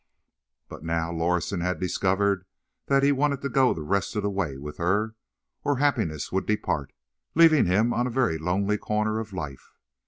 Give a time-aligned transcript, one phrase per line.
[0.67, 2.43] But now Lorison had discovered
[2.87, 5.13] that he wanted to go the rest of the way with her,
[5.63, 6.91] or happiness would depart,
[7.35, 9.73] leaving, him on a very lonely corner of life.